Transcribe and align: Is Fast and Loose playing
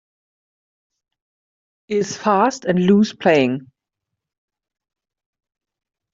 Is 1.87 2.17
Fast 2.17 2.65
and 2.65 2.79
Loose 2.83 3.13
playing 3.13 3.71